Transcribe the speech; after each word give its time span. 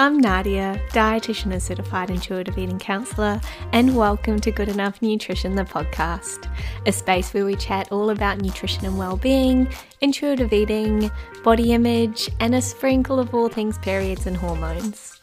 I'm 0.00 0.16
Nadia, 0.16 0.80
dietitian 0.92 1.52
and 1.52 1.62
certified 1.62 2.08
intuitive 2.08 2.56
eating 2.56 2.78
counselor, 2.78 3.38
and 3.72 3.94
welcome 3.94 4.40
to 4.40 4.50
Good 4.50 4.70
Enough 4.70 5.02
Nutrition, 5.02 5.54
the 5.54 5.64
podcast, 5.64 6.50
a 6.86 6.90
space 6.90 7.34
where 7.34 7.44
we 7.44 7.54
chat 7.54 7.92
all 7.92 8.08
about 8.08 8.40
nutrition 8.40 8.86
and 8.86 8.96
well-being, 8.96 9.68
intuitive 10.00 10.54
eating, 10.54 11.10
body 11.44 11.74
image, 11.74 12.30
and 12.40 12.54
a 12.54 12.62
sprinkle 12.62 13.18
of 13.18 13.34
all 13.34 13.50
things 13.50 13.76
periods 13.76 14.26
and 14.26 14.38
hormones. 14.38 15.20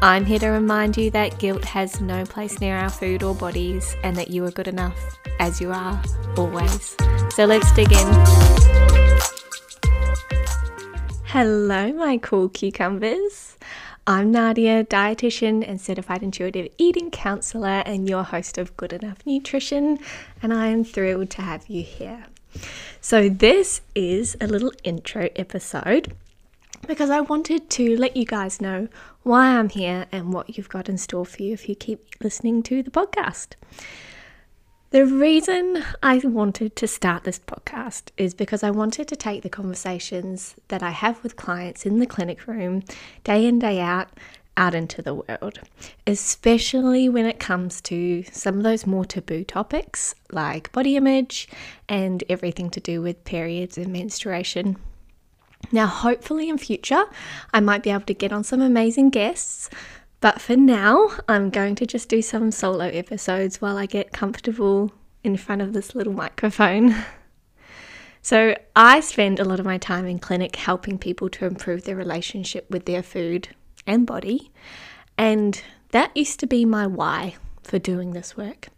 I'm 0.00 0.24
here 0.24 0.38
to 0.38 0.50
remind 0.50 0.96
you 0.96 1.10
that 1.10 1.40
guilt 1.40 1.64
has 1.64 2.00
no 2.00 2.24
place 2.24 2.60
near 2.60 2.76
our 2.76 2.88
food 2.88 3.24
or 3.24 3.34
bodies, 3.34 3.96
and 4.04 4.14
that 4.14 4.30
you 4.30 4.44
are 4.44 4.52
good 4.52 4.68
enough 4.68 5.18
as 5.40 5.60
you 5.60 5.72
are, 5.72 6.00
always. 6.36 6.96
So 7.30 7.46
let's 7.46 7.72
dig 7.72 7.90
in. 7.90 8.06
Hello, 11.24 11.92
my 11.94 12.16
cool 12.22 12.48
cucumbers. 12.48 13.49
I'm 14.10 14.32
Nadia, 14.32 14.82
dietitian 14.82 15.64
and 15.64 15.80
certified 15.80 16.24
intuitive 16.24 16.66
eating 16.78 17.12
counselor, 17.12 17.84
and 17.86 18.08
your 18.08 18.24
host 18.24 18.58
of 18.58 18.76
Good 18.76 18.92
Enough 18.92 19.24
Nutrition, 19.24 20.00
and 20.42 20.52
I 20.52 20.66
am 20.66 20.82
thrilled 20.82 21.30
to 21.30 21.42
have 21.42 21.68
you 21.68 21.84
here. 21.84 22.24
So, 23.00 23.28
this 23.28 23.82
is 23.94 24.36
a 24.40 24.48
little 24.48 24.72
intro 24.82 25.28
episode 25.36 26.12
because 26.88 27.08
I 27.08 27.20
wanted 27.20 27.70
to 27.70 27.96
let 27.96 28.16
you 28.16 28.24
guys 28.24 28.60
know 28.60 28.88
why 29.22 29.56
I'm 29.56 29.68
here 29.68 30.06
and 30.10 30.32
what 30.32 30.56
you've 30.56 30.68
got 30.68 30.88
in 30.88 30.98
store 30.98 31.24
for 31.24 31.44
you 31.44 31.52
if 31.52 31.68
you 31.68 31.76
keep 31.76 32.04
listening 32.20 32.64
to 32.64 32.82
the 32.82 32.90
podcast. 32.90 33.50
The 34.90 35.06
reason 35.06 35.84
I 36.02 36.18
wanted 36.18 36.74
to 36.74 36.88
start 36.88 37.22
this 37.22 37.38
podcast 37.38 38.10
is 38.16 38.34
because 38.34 38.64
I 38.64 38.72
wanted 38.72 39.06
to 39.06 39.14
take 39.14 39.44
the 39.44 39.48
conversations 39.48 40.56
that 40.66 40.82
I 40.82 40.90
have 40.90 41.22
with 41.22 41.36
clients 41.36 41.86
in 41.86 42.00
the 42.00 42.06
clinic 42.06 42.48
room, 42.48 42.82
day 43.22 43.46
in, 43.46 43.60
day 43.60 43.78
out, 43.78 44.08
out 44.56 44.74
into 44.74 45.00
the 45.00 45.14
world, 45.14 45.60
especially 46.08 47.08
when 47.08 47.24
it 47.24 47.38
comes 47.38 47.80
to 47.82 48.24
some 48.32 48.56
of 48.56 48.62
those 48.64 48.84
more 48.84 49.04
taboo 49.04 49.44
topics 49.44 50.16
like 50.32 50.72
body 50.72 50.96
image 50.96 51.48
and 51.88 52.24
everything 52.28 52.68
to 52.70 52.80
do 52.80 53.00
with 53.00 53.24
periods 53.24 53.78
and 53.78 53.92
menstruation. 53.92 54.76
Now, 55.70 55.86
hopefully, 55.86 56.48
in 56.48 56.58
future, 56.58 57.04
I 57.54 57.60
might 57.60 57.84
be 57.84 57.90
able 57.90 58.06
to 58.06 58.14
get 58.14 58.32
on 58.32 58.42
some 58.42 58.60
amazing 58.60 59.10
guests 59.10 59.70
but 60.20 60.40
for 60.40 60.56
now, 60.56 61.10
I'm 61.28 61.50
going 61.50 61.74
to 61.76 61.86
just 61.86 62.08
do 62.08 62.20
some 62.22 62.50
solo 62.50 62.86
episodes 62.86 63.60
while 63.60 63.76
I 63.76 63.86
get 63.86 64.12
comfortable 64.12 64.92
in 65.24 65.36
front 65.36 65.62
of 65.62 65.72
this 65.72 65.94
little 65.94 66.12
microphone. 66.12 66.94
So, 68.22 68.54
I 68.76 69.00
spend 69.00 69.40
a 69.40 69.46
lot 69.46 69.60
of 69.60 69.64
my 69.64 69.78
time 69.78 70.04
in 70.04 70.18
clinic 70.18 70.56
helping 70.56 70.98
people 70.98 71.30
to 71.30 71.46
improve 71.46 71.84
their 71.84 71.96
relationship 71.96 72.68
with 72.68 72.84
their 72.84 73.02
food 73.02 73.48
and 73.86 74.06
body. 74.06 74.50
And 75.16 75.62
that 75.92 76.14
used 76.14 76.38
to 76.40 76.46
be 76.46 76.66
my 76.66 76.86
why 76.86 77.36
for 77.62 77.78
doing 77.78 78.12
this 78.12 78.36
work. 78.36 78.68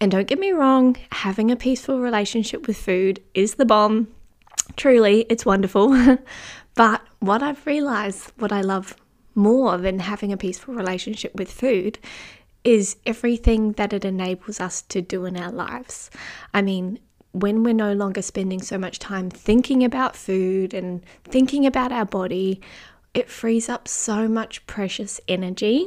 And 0.00 0.10
don't 0.10 0.26
get 0.26 0.38
me 0.38 0.52
wrong, 0.52 0.96
having 1.12 1.50
a 1.50 1.56
peaceful 1.56 2.00
relationship 2.00 2.66
with 2.66 2.78
food 2.78 3.22
is 3.34 3.56
the 3.56 3.66
bomb. 3.66 4.08
Truly, 4.76 5.26
it's 5.28 5.44
wonderful. 5.44 6.18
but 6.74 7.02
what 7.20 7.42
I've 7.42 7.66
realized, 7.66 8.32
what 8.38 8.52
I 8.52 8.60
love 8.60 8.96
more 9.38 9.78
than 9.78 10.00
having 10.00 10.32
a 10.32 10.36
peaceful 10.36 10.74
relationship 10.74 11.34
with 11.36 11.50
food 11.50 11.98
is 12.64 12.96
everything 13.06 13.72
that 13.72 13.92
it 13.92 14.04
enables 14.04 14.60
us 14.60 14.82
to 14.82 15.00
do 15.00 15.24
in 15.24 15.36
our 15.36 15.52
lives. 15.52 16.10
I 16.52 16.60
mean, 16.60 16.98
when 17.32 17.62
we're 17.62 17.72
no 17.72 17.92
longer 17.92 18.20
spending 18.20 18.60
so 18.60 18.76
much 18.76 18.98
time 18.98 19.30
thinking 19.30 19.84
about 19.84 20.16
food 20.16 20.74
and 20.74 21.02
thinking 21.24 21.64
about 21.64 21.92
our 21.92 22.04
body, 22.04 22.60
it 23.14 23.30
frees 23.30 23.68
up 23.68 23.86
so 23.86 24.26
much 24.28 24.66
precious 24.66 25.20
energy 25.28 25.86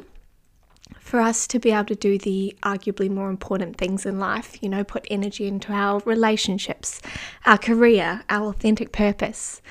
for 1.00 1.20
us 1.20 1.48
to 1.48 1.60
be 1.60 1.72
able 1.72 1.86
to 1.86 1.96
do 1.96 2.18
the 2.18 2.56
arguably 2.64 3.10
more 3.10 3.30
important 3.30 3.78
things 3.78 4.06
in 4.06 4.20
life, 4.20 4.58
you 4.62 4.70
know, 4.70 4.84
put 4.84 5.06
energy 5.10 5.48
into 5.48 5.74
our 5.74 6.00
relationships, 6.06 7.02
our 7.46 7.58
career, 7.58 8.24
our 8.30 8.48
authentic 8.50 8.92
purpose 8.92 9.62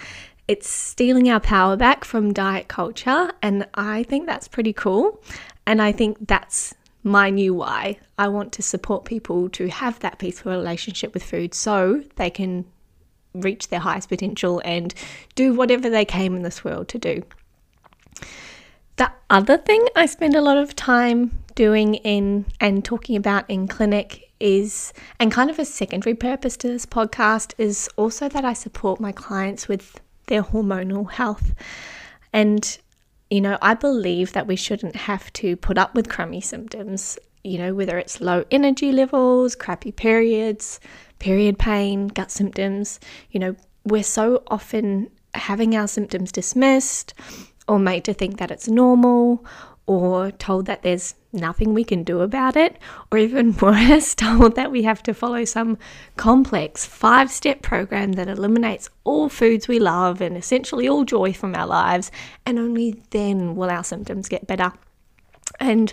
it's 0.50 0.68
stealing 0.68 1.30
our 1.30 1.38
power 1.38 1.76
back 1.76 2.04
from 2.04 2.32
diet 2.32 2.66
culture. 2.66 3.30
And 3.40 3.68
I 3.74 4.02
think 4.02 4.26
that's 4.26 4.48
pretty 4.48 4.72
cool. 4.72 5.22
And 5.64 5.80
I 5.80 5.92
think 5.92 6.26
that's 6.26 6.74
my 7.04 7.30
new 7.30 7.54
why. 7.54 8.00
I 8.18 8.26
want 8.26 8.50
to 8.54 8.62
support 8.62 9.04
people 9.04 9.48
to 9.50 9.68
have 9.68 10.00
that 10.00 10.18
peaceful 10.18 10.50
relationship 10.50 11.14
with 11.14 11.22
food 11.22 11.54
so 11.54 12.02
they 12.16 12.30
can 12.30 12.64
reach 13.32 13.68
their 13.68 13.78
highest 13.78 14.08
potential 14.08 14.60
and 14.64 14.92
do 15.36 15.54
whatever 15.54 15.88
they 15.88 16.04
came 16.04 16.34
in 16.34 16.42
this 16.42 16.64
world 16.64 16.88
to 16.88 16.98
do. 16.98 17.22
The 18.96 19.12
other 19.30 19.56
thing 19.56 19.86
I 19.94 20.06
spend 20.06 20.34
a 20.34 20.42
lot 20.42 20.58
of 20.58 20.74
time 20.74 21.44
doing 21.54 21.94
in 21.94 22.44
and 22.58 22.84
talking 22.84 23.14
about 23.14 23.48
in 23.48 23.68
clinic 23.68 24.32
is, 24.40 24.92
and 25.20 25.30
kind 25.30 25.48
of 25.48 25.60
a 25.60 25.64
secondary 25.64 26.16
purpose 26.16 26.56
to 26.56 26.66
this 26.66 26.86
podcast, 26.86 27.54
is 27.56 27.88
also 27.96 28.28
that 28.28 28.44
I 28.44 28.52
support 28.52 28.98
my 28.98 29.12
clients 29.12 29.68
with 29.68 30.00
their 30.30 30.42
hormonal 30.42 31.10
health. 31.10 31.52
And, 32.32 32.78
you 33.28 33.42
know, 33.42 33.58
I 33.60 33.74
believe 33.74 34.32
that 34.32 34.46
we 34.46 34.56
shouldn't 34.56 34.96
have 34.96 35.30
to 35.34 35.56
put 35.56 35.76
up 35.76 35.94
with 35.94 36.08
crummy 36.08 36.41
symptoms, 36.41 37.18
you 37.44 37.58
know, 37.58 37.74
whether 37.74 37.98
it's 37.98 38.22
low 38.22 38.44
energy 38.50 38.92
levels, 38.92 39.54
crappy 39.54 39.92
periods, 39.92 40.80
period 41.18 41.58
pain, 41.58 42.08
gut 42.08 42.30
symptoms. 42.30 42.98
You 43.30 43.41
know, 43.41 43.56
we're 43.84 44.02
so 44.02 44.42
often 44.46 45.10
having 45.34 45.76
our 45.76 45.86
symptoms 45.86 46.32
dismissed 46.32 47.12
or 47.68 47.78
made 47.78 48.04
to 48.04 48.14
think 48.14 48.38
that 48.38 48.50
it's 48.50 48.68
normal 48.68 49.44
or 49.90 50.30
told 50.30 50.66
that 50.66 50.84
there's 50.84 51.16
nothing 51.32 51.74
we 51.74 51.82
can 51.82 52.04
do 52.04 52.20
about 52.20 52.54
it, 52.54 52.78
or 53.10 53.18
even 53.18 53.56
worse, 53.60 54.14
told 54.14 54.54
that 54.54 54.70
we 54.70 54.84
have 54.84 55.02
to 55.02 55.12
follow 55.12 55.44
some 55.44 55.76
complex 56.16 56.86
five 56.86 57.28
step 57.28 57.60
program 57.60 58.12
that 58.12 58.28
eliminates 58.28 58.88
all 59.02 59.28
foods 59.28 59.66
we 59.66 59.80
love 59.80 60.20
and 60.20 60.36
essentially 60.36 60.88
all 60.88 61.04
joy 61.04 61.32
from 61.32 61.56
our 61.56 61.66
lives, 61.66 62.12
and 62.46 62.56
only 62.56 63.02
then 63.10 63.56
will 63.56 63.68
our 63.68 63.82
symptoms 63.82 64.28
get 64.28 64.46
better. 64.46 64.72
And 65.58 65.92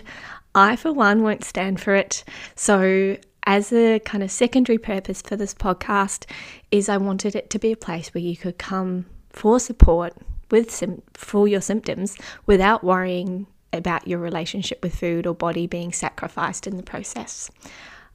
I, 0.54 0.76
for 0.76 0.92
one, 0.92 1.24
won't 1.24 1.42
stand 1.42 1.80
for 1.80 1.96
it. 1.96 2.22
So, 2.54 3.16
as 3.42 3.72
a 3.72 3.98
kind 4.04 4.22
of 4.22 4.30
secondary 4.30 4.78
purpose 4.78 5.22
for 5.22 5.34
this 5.34 5.54
podcast, 5.54 6.24
is 6.70 6.88
I 6.88 6.98
wanted 6.98 7.34
it 7.34 7.50
to 7.50 7.58
be 7.58 7.72
a 7.72 7.76
place 7.76 8.14
where 8.14 8.22
you 8.22 8.36
could 8.36 8.58
come 8.58 9.06
for 9.30 9.58
support 9.58 10.12
with 10.52 10.70
sim- 10.70 11.02
for 11.14 11.48
your 11.48 11.60
symptoms 11.60 12.16
without 12.46 12.84
worrying 12.84 13.48
about 13.72 14.08
your 14.08 14.18
relationship 14.18 14.82
with 14.82 14.94
food 14.94 15.26
or 15.26 15.34
body 15.34 15.66
being 15.66 15.92
sacrificed 15.92 16.66
in 16.66 16.76
the 16.76 16.82
process. 16.82 17.50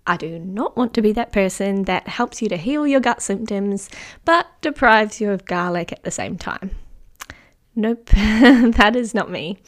I 0.06 0.18
do 0.18 0.38
not 0.38 0.76
want 0.76 0.94
to 0.96 1.02
be 1.02 1.14
that 1.14 1.32
person 1.32 1.84
that 1.84 2.08
helps 2.08 2.42
you 2.42 2.50
to 2.50 2.58
heal 2.58 2.86
your 2.86 3.00
gut 3.00 3.22
symptoms 3.22 3.90
but 4.26 4.48
deprives 4.62 5.22
you 5.22 5.32
of 5.32 5.46
garlic 5.46 5.92
at 5.92 6.04
the 6.04 6.12
same 6.12 6.38
time. 6.38 6.72
Nope, 7.76 8.06
that 8.14 8.96
is 8.96 9.14
not 9.14 9.32
me. 9.32 9.60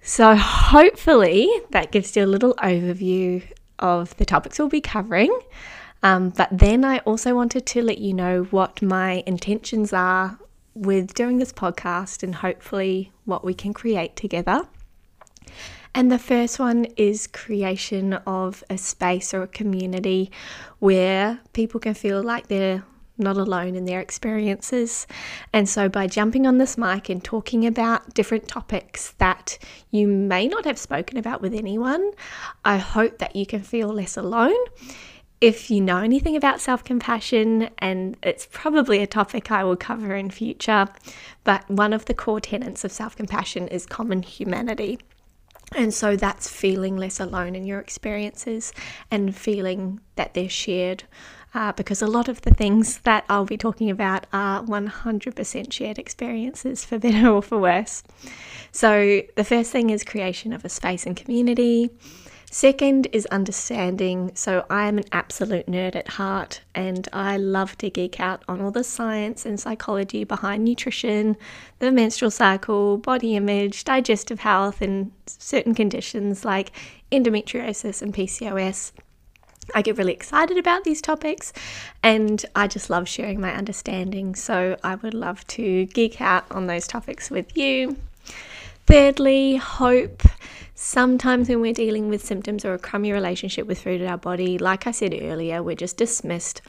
So, 0.00 0.34
hopefully, 0.34 1.48
that 1.70 1.92
gives 1.92 2.16
you 2.16 2.24
a 2.24 2.26
little 2.26 2.54
overview 2.54 3.42
of 3.78 4.16
the 4.16 4.24
topics 4.24 4.58
we'll 4.58 4.68
be 4.68 4.80
covering. 4.80 5.36
Um, 6.02 6.30
but 6.30 6.48
then 6.50 6.84
I 6.84 6.98
also 7.00 7.34
wanted 7.34 7.66
to 7.66 7.82
let 7.82 7.98
you 7.98 8.12
know 8.12 8.44
what 8.44 8.82
my 8.82 9.22
intentions 9.26 9.92
are 9.92 10.38
with 10.74 11.14
doing 11.14 11.38
this 11.38 11.52
podcast 11.52 12.22
and 12.22 12.34
hopefully 12.34 13.12
what 13.24 13.44
we 13.44 13.54
can 13.54 13.72
create 13.72 14.16
together. 14.16 14.66
And 15.94 16.10
the 16.10 16.18
first 16.18 16.58
one 16.58 16.86
is 16.96 17.26
creation 17.26 18.14
of 18.26 18.64
a 18.70 18.78
space 18.78 19.34
or 19.34 19.42
a 19.42 19.48
community 19.48 20.30
where 20.78 21.40
people 21.52 21.80
can 21.80 21.94
feel 21.94 22.22
like 22.22 22.46
they're 22.48 22.84
not 23.18 23.36
alone 23.36 23.74
in 23.74 23.84
their 23.84 24.00
experiences. 24.00 25.06
And 25.52 25.68
so, 25.68 25.88
by 25.88 26.06
jumping 26.06 26.46
on 26.46 26.58
this 26.58 26.78
mic 26.78 27.08
and 27.08 27.22
talking 27.22 27.66
about 27.66 28.14
different 28.14 28.48
topics 28.48 29.12
that 29.18 29.58
you 29.90 30.08
may 30.08 30.48
not 30.48 30.64
have 30.64 30.78
spoken 30.78 31.18
about 31.18 31.42
with 31.42 31.54
anyone, 31.54 32.12
I 32.64 32.78
hope 32.78 33.18
that 33.18 33.36
you 33.36 33.46
can 33.46 33.62
feel 33.62 33.88
less 33.88 34.16
alone. 34.16 34.56
If 35.40 35.70
you 35.70 35.80
know 35.80 35.98
anything 35.98 36.36
about 36.36 36.60
self 36.60 36.84
compassion, 36.84 37.70
and 37.78 38.16
it's 38.22 38.48
probably 38.50 39.00
a 39.02 39.06
topic 39.06 39.50
I 39.50 39.64
will 39.64 39.76
cover 39.76 40.14
in 40.14 40.30
future, 40.30 40.86
but 41.44 41.68
one 41.70 41.92
of 41.92 42.04
the 42.04 42.14
core 42.14 42.40
tenets 42.40 42.84
of 42.84 42.92
self 42.92 43.16
compassion 43.16 43.68
is 43.68 43.84
common 43.86 44.22
humanity. 44.22 44.98
And 45.76 45.92
so 45.92 46.16
that's 46.16 46.48
feeling 46.48 46.96
less 46.96 47.20
alone 47.20 47.54
in 47.54 47.64
your 47.64 47.80
experiences 47.80 48.72
and 49.10 49.34
feeling 49.34 50.00
that 50.16 50.34
they're 50.34 50.48
shared. 50.48 51.04
Uh, 51.54 51.70
because 51.72 52.00
a 52.00 52.06
lot 52.06 52.28
of 52.28 52.40
the 52.42 52.54
things 52.54 52.98
that 53.00 53.24
I'll 53.28 53.44
be 53.44 53.58
talking 53.58 53.90
about 53.90 54.26
are 54.32 54.62
100% 54.62 55.72
shared 55.72 55.98
experiences, 55.98 56.82
for 56.82 56.98
better 56.98 57.28
or 57.34 57.42
for 57.42 57.58
worse. 57.58 58.02
So, 58.70 59.20
the 59.36 59.44
first 59.44 59.70
thing 59.70 59.90
is 59.90 60.02
creation 60.02 60.54
of 60.54 60.64
a 60.64 60.70
space 60.70 61.04
and 61.04 61.14
community. 61.14 61.90
Second 62.54 63.08
is 63.12 63.24
understanding. 63.32 64.30
So, 64.34 64.66
I 64.68 64.86
am 64.86 64.98
an 64.98 65.06
absolute 65.10 65.64
nerd 65.64 65.96
at 65.96 66.06
heart 66.06 66.60
and 66.74 67.08
I 67.10 67.38
love 67.38 67.78
to 67.78 67.88
geek 67.88 68.20
out 68.20 68.42
on 68.46 68.60
all 68.60 68.70
the 68.70 68.84
science 68.84 69.46
and 69.46 69.58
psychology 69.58 70.24
behind 70.24 70.62
nutrition, 70.62 71.38
the 71.78 71.90
menstrual 71.90 72.30
cycle, 72.30 72.98
body 72.98 73.36
image, 73.36 73.84
digestive 73.84 74.40
health, 74.40 74.82
and 74.82 75.12
certain 75.26 75.74
conditions 75.74 76.44
like 76.44 76.72
endometriosis 77.10 78.02
and 78.02 78.12
PCOS. 78.12 78.92
I 79.74 79.80
get 79.80 79.96
really 79.96 80.12
excited 80.12 80.58
about 80.58 80.84
these 80.84 81.00
topics 81.00 81.54
and 82.02 82.44
I 82.54 82.66
just 82.66 82.90
love 82.90 83.08
sharing 83.08 83.40
my 83.40 83.54
understanding. 83.54 84.34
So, 84.34 84.76
I 84.84 84.96
would 84.96 85.14
love 85.14 85.46
to 85.56 85.86
geek 85.86 86.20
out 86.20 86.44
on 86.50 86.66
those 86.66 86.86
topics 86.86 87.30
with 87.30 87.56
you. 87.56 87.96
Thirdly, 88.86 89.56
hope. 89.56 90.22
Sometimes 90.74 91.48
when 91.48 91.60
we're 91.60 91.74
dealing 91.74 92.08
with 92.08 92.24
symptoms 92.24 92.64
or 92.64 92.74
a 92.74 92.78
crummy 92.78 93.12
relationship 93.12 93.66
with 93.66 93.82
food 93.82 94.00
in 94.00 94.06
our 94.08 94.18
body, 94.18 94.58
like 94.58 94.86
I 94.86 94.90
said 94.90 95.16
earlier, 95.20 95.62
we're 95.62 95.76
just 95.76 95.96
dismissed 95.96 96.62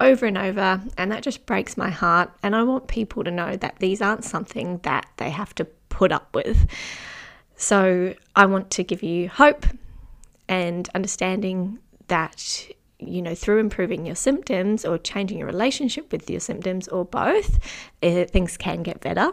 over 0.00 0.24
and 0.24 0.38
over, 0.38 0.80
and 0.96 1.12
that 1.12 1.22
just 1.22 1.44
breaks 1.44 1.76
my 1.76 1.90
heart. 1.90 2.32
And 2.42 2.56
I 2.56 2.62
want 2.62 2.88
people 2.88 3.22
to 3.22 3.30
know 3.30 3.56
that 3.56 3.78
these 3.78 4.00
aren't 4.00 4.24
something 4.24 4.78
that 4.78 5.06
they 5.18 5.28
have 5.28 5.54
to 5.56 5.66
put 5.90 6.10
up 6.10 6.34
with. 6.34 6.66
So 7.56 8.14
I 8.34 8.46
want 8.46 8.70
to 8.70 8.82
give 8.82 9.02
you 9.02 9.28
hope 9.28 9.66
and 10.48 10.88
understanding 10.94 11.78
that 12.08 12.66
you 12.98 13.22
know 13.22 13.34
through 13.34 13.58
improving 13.58 14.06
your 14.06 14.14
symptoms 14.14 14.84
or 14.84 14.98
changing 14.98 15.38
your 15.38 15.46
relationship 15.46 16.10
with 16.12 16.28
your 16.28 16.40
symptoms 16.40 16.88
or 16.88 17.04
both 17.04 17.58
eh, 18.02 18.24
things 18.24 18.56
can 18.56 18.82
get 18.82 19.00
better 19.00 19.30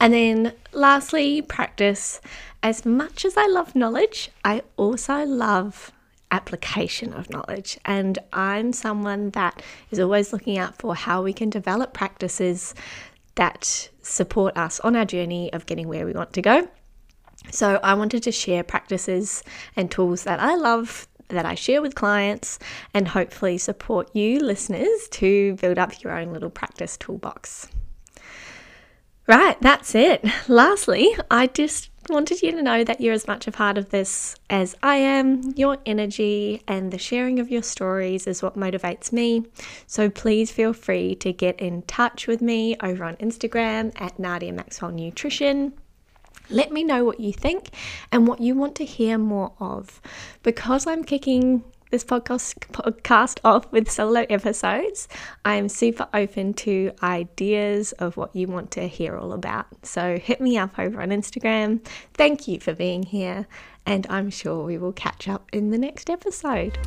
and 0.00 0.12
then 0.12 0.52
lastly, 0.72 1.42
practice. 1.42 2.20
As 2.62 2.84
much 2.84 3.24
as 3.24 3.36
I 3.36 3.46
love 3.46 3.74
knowledge, 3.74 4.30
I 4.44 4.62
also 4.76 5.24
love 5.24 5.92
application 6.30 7.12
of 7.12 7.30
knowledge. 7.30 7.78
And 7.84 8.18
I'm 8.32 8.72
someone 8.72 9.30
that 9.30 9.62
is 9.90 9.98
always 9.98 10.32
looking 10.32 10.58
out 10.58 10.76
for 10.76 10.94
how 10.94 11.22
we 11.22 11.32
can 11.32 11.50
develop 11.50 11.94
practices 11.94 12.74
that 13.36 13.88
support 14.02 14.56
us 14.56 14.80
on 14.80 14.96
our 14.96 15.04
journey 15.04 15.52
of 15.52 15.66
getting 15.66 15.88
where 15.88 16.04
we 16.04 16.12
want 16.12 16.32
to 16.34 16.42
go. 16.42 16.68
So, 17.50 17.78
I 17.82 17.94
wanted 17.94 18.24
to 18.24 18.32
share 18.32 18.64
practices 18.64 19.44
and 19.76 19.90
tools 19.90 20.24
that 20.24 20.40
I 20.40 20.56
love 20.56 21.06
that 21.28 21.46
I 21.46 21.54
share 21.54 21.80
with 21.80 21.94
clients 21.94 22.58
and 22.94 23.06
hopefully 23.06 23.58
support 23.58 24.14
you 24.14 24.40
listeners 24.40 25.08
to 25.12 25.54
build 25.56 25.78
up 25.78 26.02
your 26.02 26.18
own 26.18 26.32
little 26.32 26.50
practice 26.50 26.96
toolbox. 26.96 27.68
Right, 29.28 29.60
that's 29.60 29.94
it. 29.94 30.24
Lastly, 30.48 31.14
I 31.30 31.48
just 31.48 31.90
wanted 32.08 32.40
you 32.40 32.50
to 32.50 32.62
know 32.62 32.82
that 32.82 32.98
you're 33.02 33.12
as 33.12 33.26
much 33.26 33.46
a 33.46 33.52
part 33.52 33.76
of 33.76 33.90
this 33.90 34.34
as 34.48 34.74
I 34.82 34.96
am. 34.96 35.52
Your 35.54 35.76
energy 35.84 36.62
and 36.66 36.90
the 36.90 36.96
sharing 36.96 37.38
of 37.38 37.50
your 37.50 37.62
stories 37.62 38.26
is 38.26 38.42
what 38.42 38.56
motivates 38.56 39.12
me. 39.12 39.44
So 39.86 40.08
please 40.08 40.50
feel 40.50 40.72
free 40.72 41.14
to 41.16 41.34
get 41.34 41.60
in 41.60 41.82
touch 41.82 42.26
with 42.26 42.40
me 42.40 42.74
over 42.82 43.04
on 43.04 43.16
Instagram 43.16 43.92
at 44.00 44.18
Nadia 44.18 44.50
Maxwell 44.50 44.92
Nutrition. 44.92 45.74
Let 46.48 46.72
me 46.72 46.82
know 46.82 47.04
what 47.04 47.20
you 47.20 47.34
think 47.34 47.68
and 48.10 48.26
what 48.26 48.40
you 48.40 48.54
want 48.54 48.76
to 48.76 48.86
hear 48.86 49.18
more 49.18 49.52
of. 49.60 50.00
Because 50.42 50.86
I'm 50.86 51.04
kicking 51.04 51.64
this 51.90 52.04
podcast 52.04 52.58
podcast 52.70 53.38
off 53.44 53.70
with 53.72 53.90
solo 53.90 54.26
episodes, 54.28 55.08
I 55.44 55.54
am 55.54 55.68
super 55.68 56.08
open 56.12 56.54
to 56.54 56.92
ideas 57.02 57.92
of 57.92 58.16
what 58.16 58.34
you 58.34 58.46
want 58.46 58.70
to 58.72 58.86
hear 58.88 59.16
all 59.16 59.32
about. 59.32 59.66
So 59.86 60.18
hit 60.18 60.40
me 60.40 60.58
up 60.58 60.78
over 60.78 61.00
on 61.00 61.08
Instagram. 61.08 61.84
Thank 62.14 62.48
you 62.48 62.60
for 62.60 62.74
being 62.74 63.02
here, 63.02 63.46
and 63.86 64.06
I'm 64.10 64.30
sure 64.30 64.64
we 64.64 64.78
will 64.78 64.92
catch 64.92 65.28
up 65.28 65.48
in 65.52 65.70
the 65.70 65.78
next 65.78 66.10
episode. 66.10 66.78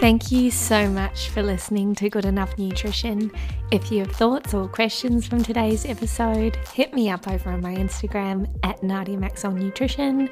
Thank 0.00 0.30
you 0.30 0.52
so 0.52 0.88
much 0.88 1.28
for 1.30 1.42
listening 1.42 1.96
to 1.96 2.08
Good 2.08 2.24
Enough 2.24 2.56
Nutrition. 2.56 3.32
If 3.72 3.90
you 3.90 4.04
have 4.04 4.12
thoughts 4.12 4.54
or 4.54 4.68
questions 4.68 5.26
from 5.26 5.42
today's 5.42 5.84
episode, 5.84 6.54
hit 6.72 6.94
me 6.94 7.10
up 7.10 7.26
over 7.26 7.50
on 7.50 7.60
my 7.60 7.74
Instagram 7.74 8.48
at 8.62 8.80
Nadia 8.80 9.18
Maxwell 9.18 9.54
Nutrition. 9.54 10.30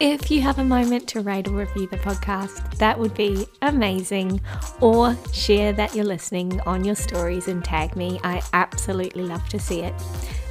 If 0.00 0.30
you 0.30 0.40
have 0.40 0.58
a 0.58 0.64
moment 0.64 1.06
to 1.08 1.20
rate 1.20 1.46
or 1.46 1.50
review 1.50 1.86
the 1.86 1.98
podcast, 1.98 2.78
that 2.78 2.98
would 2.98 3.12
be 3.12 3.46
amazing. 3.60 4.40
Or 4.80 5.14
share 5.30 5.74
that 5.74 5.94
you're 5.94 6.06
listening 6.06 6.58
on 6.62 6.84
your 6.84 6.94
stories 6.94 7.48
and 7.48 7.62
tag 7.62 7.96
me. 7.96 8.18
I 8.24 8.40
absolutely 8.54 9.24
love 9.24 9.46
to 9.50 9.58
see 9.58 9.82
it. 9.82 9.92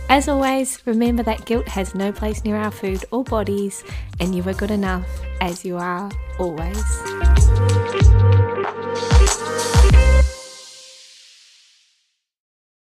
As 0.08 0.28
always, 0.28 0.86
remember 0.86 1.24
that 1.24 1.46
guilt 1.46 1.68
has 1.68 1.96
no 1.96 2.12
place 2.12 2.44
near 2.44 2.58
our 2.58 2.70
food 2.70 3.04
or 3.10 3.24
bodies, 3.24 3.84
and 4.20 4.36
you 4.36 4.48
are 4.48 4.54
good 4.54 4.70
enough 4.70 5.08
as 5.42 5.66
you 5.66 5.78
are 5.78 6.12
always. 6.38 7.49